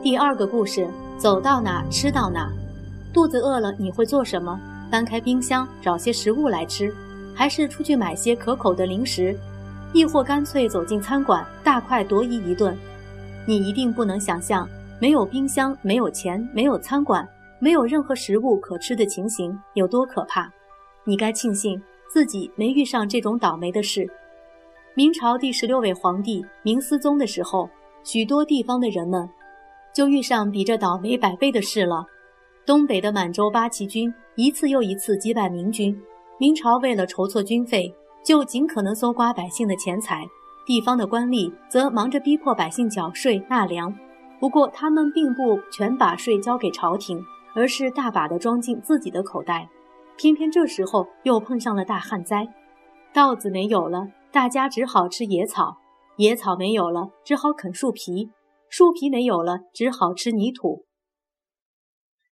[0.00, 0.88] 第二个故事，
[1.18, 2.48] 走到哪吃到哪。
[3.12, 4.58] 肚子饿了，你会做什么？
[4.92, 6.94] 翻开冰箱找些食物来吃，
[7.34, 9.36] 还是出去买些可口的零食，
[9.92, 12.78] 亦或干脆走进餐馆大快朵颐一顿？
[13.44, 14.68] 你一定不能想象，
[15.00, 17.28] 没有冰箱、没有钱、没有餐馆、
[17.58, 20.48] 没有任何食物可吃的情形有多可怕。
[21.02, 24.08] 你该庆幸自己没遇上这种倒霉的事。
[24.94, 27.68] 明朝第十六位皇帝明思宗的时候，
[28.04, 29.28] 许多地方的人们。
[29.98, 32.06] 就遇上比这倒霉百倍的事了。
[32.64, 36.00] 东北的满洲八旗军一次又一次击败明军，
[36.38, 37.92] 明朝为了筹措军费，
[38.24, 40.18] 就尽可能搜刮百姓的钱财；
[40.64, 43.92] 地方的官吏则忙着逼迫百姓缴税纳粮。
[44.38, 47.20] 不过，他们并不全把税交给朝廷，
[47.52, 49.68] 而是大把的装进自己的口袋。
[50.16, 52.46] 偏偏这时候又碰上了大旱灾，
[53.12, 55.76] 稻子没有了，大家只好吃野草；
[56.18, 58.30] 野草没有了，只好啃树皮。
[58.70, 60.84] 树皮没有了，只好吃泥土。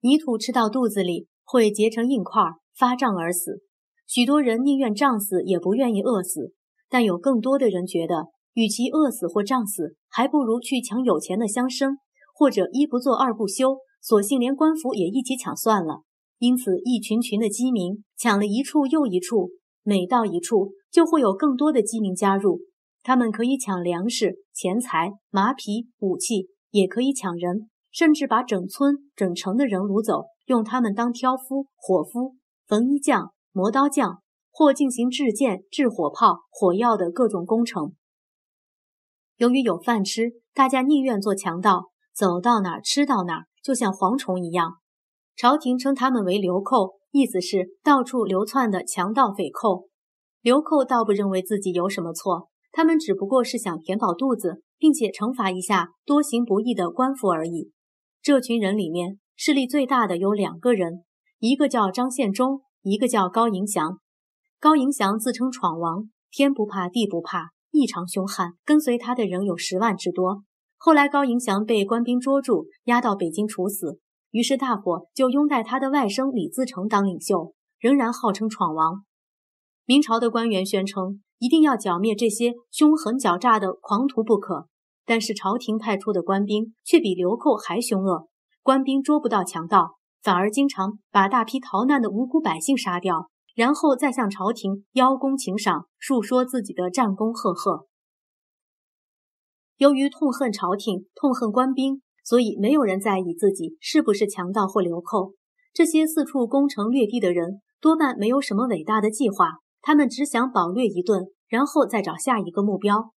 [0.00, 2.42] 泥土吃到肚子里会结成硬块，
[2.76, 3.60] 发胀而死。
[4.06, 6.52] 许多人宁愿胀死，也不愿意饿死。
[6.88, 11.96] 但有更多的人觉得，与其饿死或胀死，还不如去抢有钱的乡绅，
[12.34, 16.02] 或者一不做二不休，索性连官府也一起抢算了。
[16.38, 22.60] 因此，一群群的饥民抢了一处又一处，每到一处，就会有更多的饥民加入。
[23.02, 32.36] 他们可以抢粮食、钱财、马匹、武器，也可以抢人，甚至把整村、整城的人掳走，用他们当挑夫、伙夫、
[32.66, 34.22] 缝衣匠、磨刀匠，
[34.52, 37.94] 或进行制剑、制火炮、火药的各种工程。
[39.36, 44.74] 由于有饭吃，大家宁愿做强盗，走到哪儿吃到哪儿，就像蝗虫一样。
[45.34, 49.88] 朝廷称他们为流寇，意思是到处流窜的强盗匪寇。
[50.40, 52.50] 流寇倒不认为自己有什么错。
[52.72, 57.70] 他们只不过是想填饱肚子，并且惩罚一下多行不义的官府而已。
[58.22, 61.04] 这群人里面势力最大的有两个人，
[61.38, 63.98] 一个叫张献忠，一个叫高迎祥。
[64.58, 70.42] 高迎祥自称闯王，天不怕地不怕，异常凶悍，跟随他的人有十万之多。
[70.78, 73.98] 后来高迎祥被官兵捉住，押到北京处死，
[74.30, 79.04] 于是大伙就拥戴他的外甥李自成当领袖，仍然号称闯王。
[79.84, 81.22] 明朝的官员宣称。
[81.42, 84.68] 一定要剿灭这些凶狠狡诈的狂徒不可。
[85.04, 88.28] 但是朝廷派出的官兵却比流寇还凶恶，
[88.62, 97.88] 官兵捉不到强盗，反而经常把大批逃难的无辜百姓杀掉，然后再向朝廷邀功请赏，述说自己的战功赫赫。
[99.78, 105.32] 由于痛恨朝廷、痛恨官兵，所以没有人在意自己是不是强盗或流寇。
[105.72, 109.54] 这些四处攻城略地的人，多半没有什么伟大的计划。
[109.82, 113.12] 他们只想饱掠一顿，然后再找下一个目标。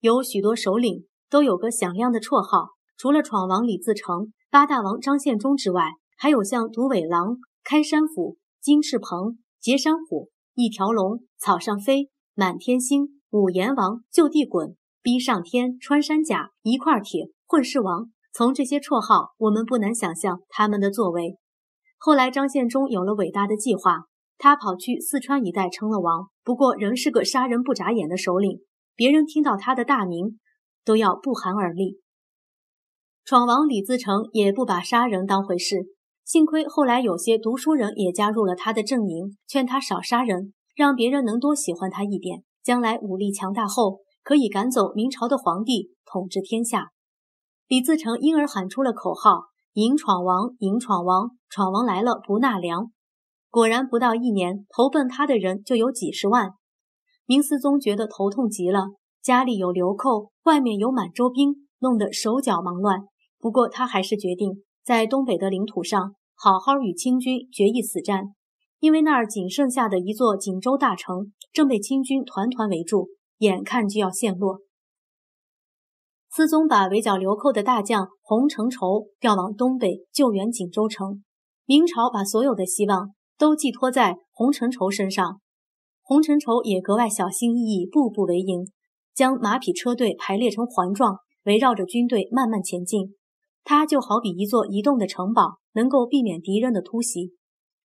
[0.00, 18.10] 有许多首领都有个响亮的绰号，除了闯王李自成、八大王张献忠之外，还有像独尾狼、开山斧、金翅鹏、截山虎、一条龙、草上飞、满天星、五阎王、就地滚、逼上天、穿山甲、一块铁、混世王。
[18.32, 21.36] 从这些绰号，我们不难想象他们的作为。
[21.98, 24.04] 后来，张献忠有了伟大的计划。
[24.42, 28.60] 他跑去四川一带称了王，不过仍是个杀人不眨眼的首领。
[28.96, 30.40] 别人听到他的大名，
[30.82, 32.00] 都要不寒而栗。
[33.22, 35.88] 闯王李自成也不把杀人当回事，
[36.24, 46.88] 幸亏后来有些读书人也加入了他的阵营，劝他少杀人，让别人能多喜欢他一点，将来武力强大后可以赶走明朝的皇帝，统治天下。
[47.68, 49.42] 李自成因而喊出了口号
[49.74, 52.90] ：“迎闯王，迎闯王，闯王来了不纳粮。”
[53.50, 56.52] 果然，不到一年，投奔他的人就有几十万。
[57.26, 58.90] 明思宗觉得头痛极了，
[59.20, 63.00] 家里有流寇，外面有满洲兵，弄得手脚忙乱。
[63.40, 68.34] 不过，他还是决定在东北的领土上好好与清军决一死战，
[68.78, 73.08] 因为那儿仅剩下的一座锦州大城正被清军团团围住，
[73.38, 74.60] 眼看就要陷落。
[76.30, 81.24] 思宗把围剿流寇的大将洪承畴调往东北救援锦州城。
[81.66, 83.10] 明朝把所有的希望。
[83.40, 85.40] 都寄托在洪承畴身上，
[86.02, 88.70] 洪承畴也格外小心翼翼，步步为营，
[89.14, 93.14] 将马匹车队排列成环状，围绕着军队慢慢前进。
[93.64, 97.32] 他就好比一座移动的城堡，能够避免敌人的突袭。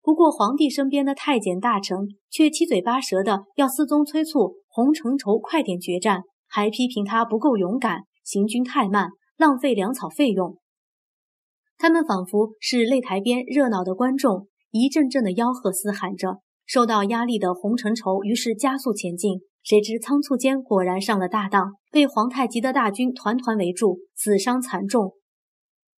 [0.03, 1.99] 不过，皇帝身边的太监大臣
[2.29, 10.59] 却七嘴八舌的要思宗催促洪承畴快点决战，还批评他不够勇敢，行军太慢，浪费粮草费用。
[11.79, 14.49] 他们仿佛是擂台边热闹的观众。
[14.77, 25.13] 一阵阵的吆喝嘶喊着，受到压力的洪承畴于是加速前进，谁知仓促间果然上了大当，被皇太极的大军团团围住，死伤惨重。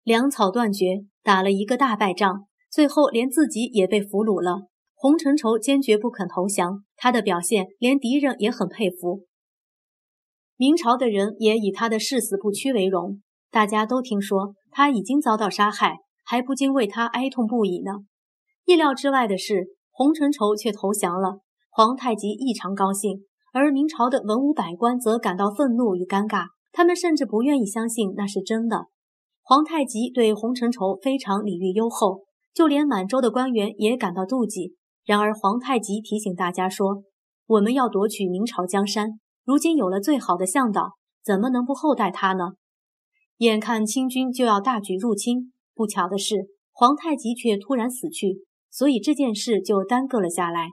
[0.03, 4.67] 粮草断绝，打了一个大败仗，最后连自己也被俘虏了。
[4.93, 9.23] 洪承畴坚决不肯投降，他的表现连敌人也很佩服。
[10.57, 13.21] 明朝的人也以他的誓死不屈为荣。
[13.49, 18.03] 大家都听说他已经遭到杀害，还不禁为他哀痛不已呢。
[18.65, 21.39] 意料之外的是，洪承畴却投降了。
[21.69, 28.87] 皇太极异常高兴，而明朝的文武百官则感到愤怒与尴尬，他们甚至不愿意相信那是真的。
[29.43, 32.23] 皇太极对洪承畴非常礼遇优厚，
[32.53, 34.75] 就连满洲的官员也感到妒忌。
[35.05, 37.03] 然而，皇太极提醒大家说
[37.45, 42.53] ：“我们要夺取明朝江山，如今有了最好的向导，怎么能不厚待他呢？”
[43.37, 48.44] 眼看清军就要大举入侵，不巧的是，皇太极却突然死去，
[48.75, 50.71] 所以这件事就耽搁了下来。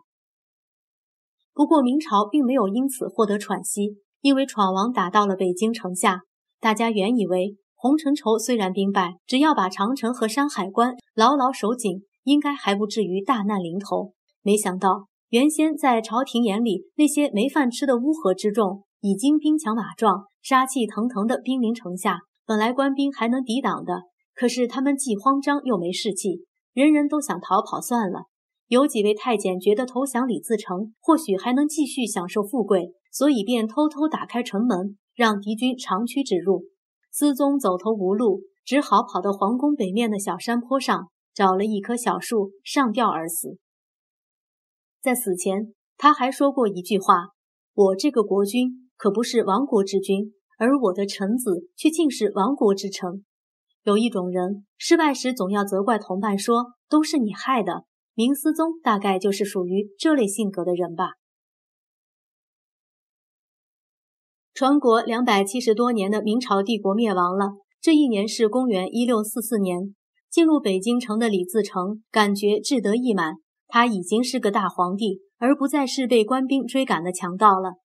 [1.55, 6.23] 不过，明朝并没有因此获得喘息，因为闯王打到了北京城下。
[6.59, 14.15] 大家原以为洪承畴虽然兵败，只要把长城和山海关牢牢守紧，应该还不至于大难临头。
[14.43, 22.23] 没想到，原先在朝廷眼里那些没饭吃的乌合之众，已经兵强马壮、杀气腾腾的兵临城下。
[22.45, 24.03] 本来官兵还能抵挡的，
[24.35, 28.27] 可是他们既慌张又没士气，人人都想逃跑算了。
[28.69, 36.65] 有几位太监觉得投降李自成或许还能继续享受富贵，所以便偷偷打开城门，让敌军长驱直入。
[37.11, 43.59] 思宗走投无路，只好跑到皇宫北面的小山坡上，找了一棵小树上吊而死。
[45.03, 47.29] 在死前，他还说过一句话
[47.75, 53.27] ：“我这个国君可不是亡国之君，而我的臣子却竟是亡国之臣。”
[53.85, 57.85] 有一种人失败时总要责怪同伴，说都是你害的。
[58.15, 61.13] 明思宗大概就是属于这类性格的人吧。
[64.55, 69.95] 传国两百七十多年的明朝帝国灭亡了，这一年是公元一六四四年。
[70.31, 73.35] 进入北京城的李自成感觉志得意满。
[73.67, 77.82] 他已经是个大皇帝，而不再是被官兵追赶的强盗了。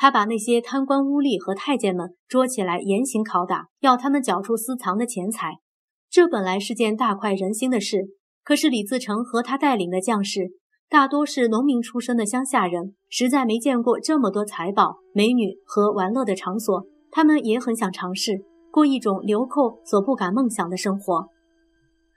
[0.00, 5.58] 他把那些贪官污吏和太监们捉起来严刑拷打，要他们缴出私藏的钱财。
[6.08, 8.06] 这本来是件大快人心的事，
[8.42, 10.52] 可是李自成和他带领的将士
[10.88, 16.86] 大多是农民出身的乡下人，实在没见过这么多财宝、美女和玩乐的场所。
[17.10, 21.26] 他们也很想尝试过一种流寇所不敢梦想的生活。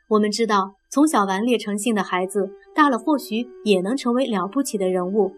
[0.08, 0.76] 我们知道。
[0.90, 5.32] 从小顽劣成性的孩子，大了或许也能成为了不起的人物。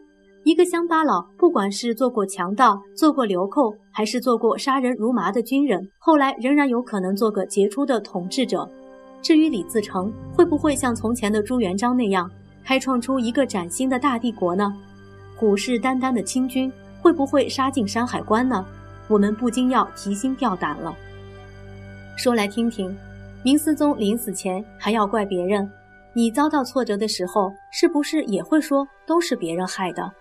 [0.45, 8.69] 一个乡巴佬，不管是做过强盗、做过流寇，还是做过杀人如麻的军人，后来仍然有可能做个杰出的统治者。
[9.23, 12.29] 至于李自成，会不会像从前的朱元璋那样，
[12.63, 14.71] 开创出一个崭新的大帝国呢？
[15.35, 16.71] 虎视眈眈的清军
[17.01, 18.63] 会不会杀进山海关呢？
[19.07, 20.95] 我们不禁要提心吊胆了。
[22.15, 22.95] 说来听听。
[23.41, 25.67] 明思宗临死前还要怪别人，
[26.13, 30.13] 你遭到挫折的时候，是不是也会说都是别人害的？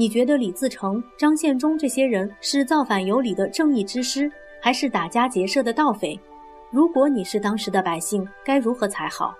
[0.00, 6.18] 你觉得李自成、张献忠这些人是造反有理的正义之师，还是打家劫舍的盗匪？
[6.70, 9.34] 如果你是当时的百姓，该如何才好？